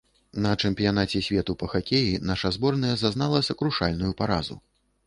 На 0.45 0.53
чэмпіянаце 0.61 1.21
свету 1.27 1.57
па 1.65 1.69
хакеі 1.75 2.17
наша 2.31 2.53
зборная 2.57 2.95
зазнала 3.07 3.47
сакрушальную 3.51 4.13
паразу. 4.25 4.61